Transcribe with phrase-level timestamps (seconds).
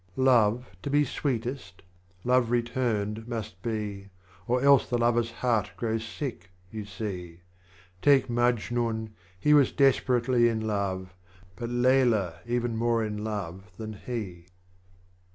[0.15, 1.83] Love, to be sweetest,
[2.23, 4.09] Love Returned must be,
[4.47, 7.41] For else the Lover's Heart grows sick, you see
[8.01, 11.13] Take Majnfm, he was desperately in love,
[11.55, 14.47] But Leila even more in love than he.